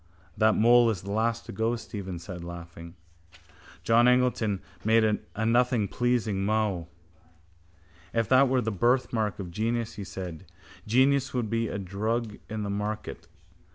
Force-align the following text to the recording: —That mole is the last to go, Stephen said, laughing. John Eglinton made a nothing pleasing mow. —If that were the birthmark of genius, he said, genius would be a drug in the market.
—That 0.35 0.55
mole 0.55 0.89
is 0.89 1.03
the 1.03 1.11
last 1.11 1.45
to 1.45 1.51
go, 1.51 1.75
Stephen 1.75 2.17
said, 2.17 2.43
laughing. 2.43 2.95
John 3.83 4.07
Eglinton 4.07 4.63
made 4.83 5.19
a 5.35 5.45
nothing 5.45 5.87
pleasing 5.87 6.43
mow. 6.43 6.87
—If 8.11 8.27
that 8.29 8.49
were 8.49 8.61
the 8.61 8.71
birthmark 8.71 9.37
of 9.37 9.51
genius, 9.51 9.93
he 9.97 10.03
said, 10.03 10.47
genius 10.87 11.35
would 11.35 11.51
be 11.51 11.67
a 11.67 11.77
drug 11.77 12.39
in 12.49 12.63
the 12.63 12.71
market. 12.71 13.27